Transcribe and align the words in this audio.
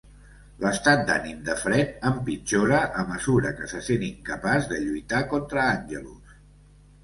L'estat 0.61 1.03
d'ànim 1.09 1.43
de 1.49 1.55
Fred 1.63 2.07
empitjora 2.11 2.81
a 3.03 3.07
mesura 3.11 3.53
que 3.61 3.69
se 3.77 3.85
sent 3.91 4.09
incapaç 4.11 4.69
de 4.75 4.83
lluitar 4.83 5.23
contra 5.37 5.71
Angelus. 5.79 6.37